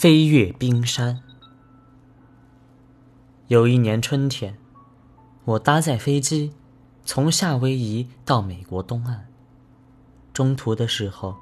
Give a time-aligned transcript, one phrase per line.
[0.00, 1.24] 飞越冰山。
[3.48, 4.56] 有一年春天，
[5.44, 6.52] 我搭载飞机
[7.04, 9.26] 从夏威夷到美国东岸。
[10.32, 11.34] 中途的时候，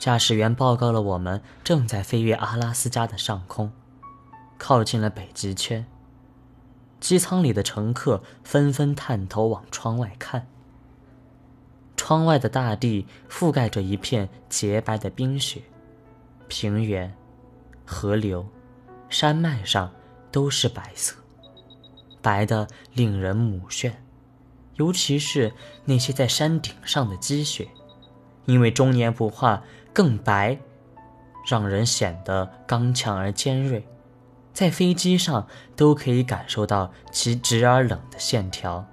[0.00, 3.70] 驾驶员报告了我们正在飞越阿拉斯加的上空，
[4.58, 5.86] 靠近了北极圈。
[6.98, 10.48] 机舱里的乘客纷纷探头往窗外看。
[11.96, 15.62] 窗外的大地覆盖着一片洁白的冰雪，
[16.48, 17.16] 平原。
[17.86, 18.46] 河流、
[19.08, 19.90] 山脉上
[20.30, 21.14] 都是白色，
[22.20, 23.92] 白的令人目眩。
[24.74, 25.54] 尤其是
[25.86, 27.68] 那些在山顶上的积雪，
[28.44, 29.62] 因为终年不化
[29.94, 30.58] 更白，
[31.48, 33.86] 让人显得刚强而尖锐。
[34.52, 38.84] 在飞机上都可以感受到其直而冷的线条，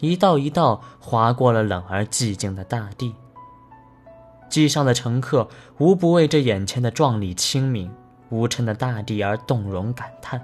[0.00, 3.14] 一道一道划过了冷而寂静的大地。
[4.54, 7.90] 机上的乘客无不为这眼前的壮丽清明、
[8.28, 10.40] 无尘的大地而动容感叹，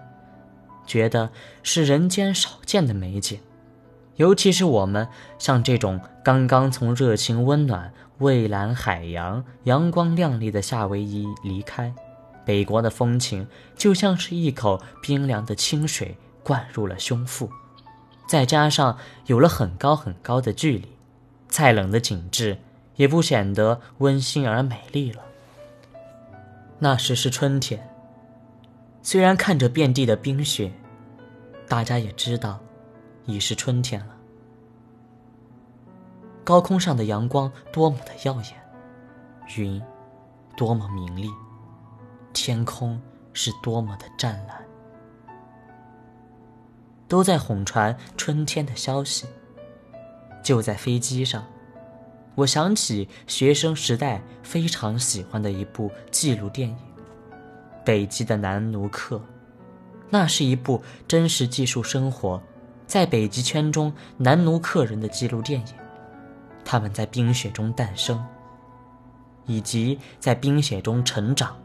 [0.85, 1.31] 觉得
[1.63, 3.39] 是人间少见的美景。
[4.17, 5.07] 尤其是我们
[5.39, 11.95] 像这种刚刚从热情温暖、蔚蓝海洋、阳光亮丽的夏威夷离开，
[12.45, 17.49] 北国的风情就像是一口冰凉的清水灌入了胸腹，
[18.27, 20.89] 再加上有了很高很高的距离，
[21.47, 22.59] 再冷的景致。
[23.01, 25.23] 也不显得温馨而美丽了。
[26.79, 27.91] 那时是春天，
[29.01, 30.71] 虽然看着遍地的冰雪，
[31.67, 32.61] 大家也知道，
[33.25, 34.15] 已是春天了。
[36.45, 38.53] 高空上的阳光多么的耀眼，
[39.57, 39.83] 云
[40.55, 41.31] 多么明丽，
[42.35, 43.01] 天空
[43.33, 44.63] 是多么的湛蓝，
[47.09, 49.27] 都在哄传春天的消息。
[50.43, 51.43] 就在飞机上。
[52.37, 56.77] 我想起学生时代非常喜欢的一部纪录电影
[57.85, 59.17] 《北极的南奴克》，
[60.09, 62.41] 那是一部真实记述生活
[62.87, 65.75] 在北极圈中南奴克人的纪录电影。
[66.65, 68.25] 他们在冰雪中诞生，
[69.47, 71.57] 以及在冰雪中成长、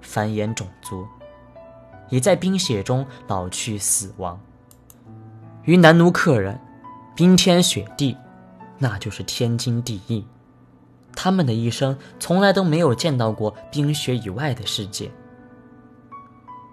[0.00, 1.06] 繁衍种族，
[2.08, 4.40] 也在冰雪中老去死亡。
[5.64, 6.58] 于南奴克人，
[7.16, 8.16] 冰天雪地。
[8.78, 10.26] 那就是天经地义。
[11.14, 15.10] 他们的一生从来都没有见到过冰雪以外的世界。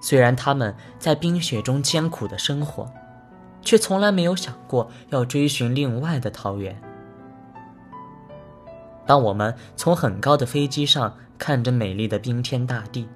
[0.02, 2.90] 虽然他们在冰雪中艰苦的生活，
[3.62, 6.82] 却从来没有想过要追寻另外的桃源。
[9.06, 13.10] 当我们从很高的飞机上看着美丽的冰天大地，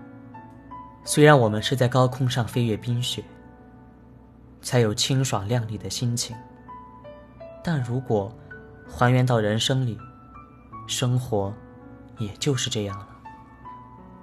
[1.06, 3.24] 虽然我们是在高空上飞越冰雪，
[4.62, 6.36] 才有清爽亮丽的心情，
[7.64, 8.30] 但如果……
[8.88, 9.98] 还原到人生里，
[10.88, 11.54] 生活
[12.18, 13.08] 也就是这样了。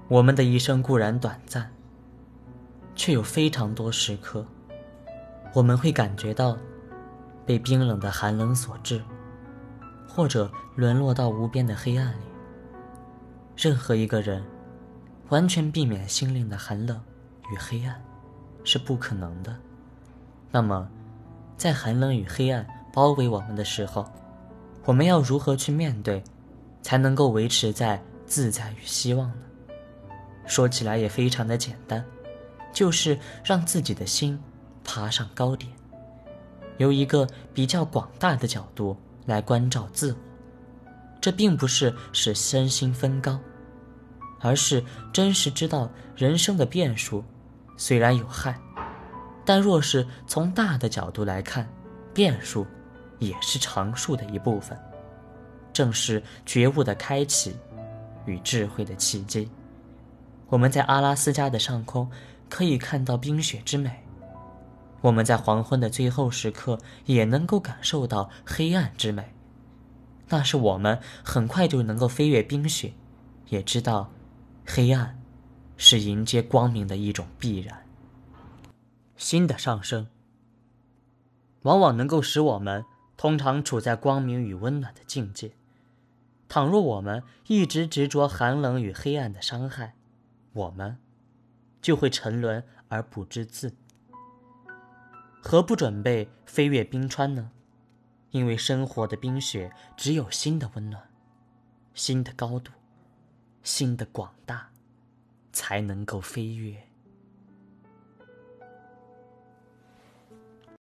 [0.08, 1.70] 我们的一生固然短暂，
[2.94, 4.44] 却有非常多时刻，
[5.54, 6.56] 我们会感觉到
[7.46, 9.02] 被冰冷的寒冷所致，
[10.08, 12.24] 或者沦落到无边的黑暗里。
[13.56, 14.42] 任何一个人
[15.28, 17.00] 完全避免心灵的寒冷
[17.52, 18.02] 与黑暗
[18.64, 19.54] 是不可能的。
[20.50, 20.88] 那么，
[21.56, 24.10] 在寒冷与黑暗包围我们的时候，
[24.84, 26.22] 我们要如何去面对，
[26.82, 29.42] 才能够维持在自在与希望呢？
[30.46, 32.04] 说起来也非常的简单，
[32.72, 34.40] 就是让自己的心
[34.82, 35.70] 爬上高点，
[36.78, 38.96] 由一个比较广大的角度
[39.26, 40.18] 来关照自我。
[41.20, 43.38] 这并不是使身心分高，
[44.40, 47.22] 而是真实知道人生的变数
[47.76, 48.58] 虽然有害，
[49.44, 51.70] 但若是从大的角度来看，
[52.14, 52.66] 变数。
[53.20, 54.76] 也是常数的一部分，
[55.72, 57.56] 正是觉悟的开启
[58.26, 59.48] 与智慧的契机。
[60.48, 62.10] 我们在阿拉斯加的上空
[62.48, 64.02] 可以看到冰雪之美，
[65.00, 69.32] 我们在黄昏的最后时刻也能够感受到黑暗之美。
[70.28, 72.92] 那是我们很快就能够飞越冰雪，
[73.48, 74.10] 也知道
[74.66, 75.20] 黑暗
[75.76, 77.86] 是迎接光明的一种必然。
[79.16, 80.08] 心的上升，
[81.62, 82.84] 往往能够使我们。
[83.20, 85.52] 通常处在光明与温暖的境界。
[86.48, 89.94] 倘若我们一直执着寒冷与黑暗的伤害，
[90.54, 90.96] 我们
[91.82, 93.76] 就会沉沦而不知自。
[95.42, 97.50] 何不准备飞越冰川呢？
[98.30, 101.06] 因为生活的冰雪只有心的温暖、
[101.92, 102.72] 心的高度、
[103.62, 104.70] 心的广大，
[105.52, 106.89] 才能够飞跃。